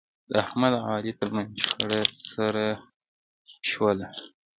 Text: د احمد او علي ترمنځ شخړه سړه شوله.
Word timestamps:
د 0.29 0.31
احمد 0.43 0.73
او 0.81 0.87
علي 0.97 1.13
ترمنځ 1.19 1.49
شخړه 1.63 2.01
سړه 2.31 2.67
شوله. 3.69 4.07